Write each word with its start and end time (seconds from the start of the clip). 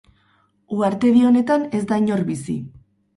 Uhartedi 0.77 1.21
honetan 1.31 1.65
ez 1.81 1.83
da 1.91 1.99
inor 2.05 2.25
bizi. 2.31 2.57